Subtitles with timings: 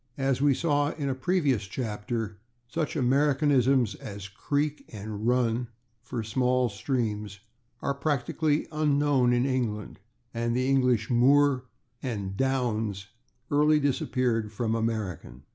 [0.17, 5.67] As we saw in a previous chapter, such Americanisms as /creek/ and /run/,
[6.01, 7.39] for small streams,
[7.83, 9.99] are practically unknown in England,
[10.33, 11.65] and the English /moor/
[12.01, 13.09] and /downs/
[13.51, 15.43] early disappeared from American.